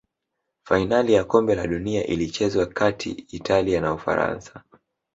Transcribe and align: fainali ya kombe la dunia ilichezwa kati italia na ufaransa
fainali 0.63 1.13
ya 1.13 1.23
kombe 1.23 1.55
la 1.55 1.67
dunia 1.67 2.07
ilichezwa 2.07 2.65
kati 2.65 3.09
italia 3.11 3.81
na 3.81 3.93
ufaransa 3.93 4.63